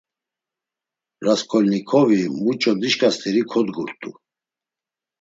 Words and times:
Rasǩolnikovi 1.25 2.21
muç̌o 2.43 2.71
dişǩa 2.81 3.09
st̆eri 3.15 3.41
kodgurt̆u. 3.51 4.11